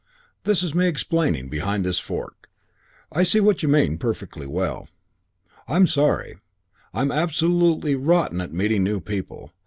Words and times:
This 0.45 0.63
is 0.63 0.73
me 0.73 0.87
explaining. 0.87 1.47
Behind 1.47 1.83
this 1.83 1.99
fork. 1.99 2.49
I 3.11 3.21
see 3.21 3.39
what 3.39 3.61
you 3.61 3.69
mean. 3.69 3.99
Perfectly 3.99 4.47
well. 4.47 4.87
I'm 5.67 5.85
sorry. 5.85 6.39
I'm 6.91 7.11
absolutely 7.11 7.93
rotten 7.93 8.41
at 8.41 8.51
meeting 8.51 8.83
new 8.83 8.99
people. 8.99 9.51